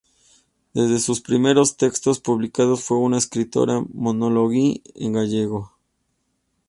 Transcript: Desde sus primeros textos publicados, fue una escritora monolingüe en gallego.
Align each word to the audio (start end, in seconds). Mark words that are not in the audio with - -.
Desde 0.73 0.97
sus 0.97 1.21
primeros 1.21 1.77
textos 1.77 2.19
publicados, 2.19 2.83
fue 2.83 2.97
una 2.97 3.19
escritora 3.19 3.83
monolingüe 3.93 4.81
en 4.95 5.13
gallego. 5.13 5.73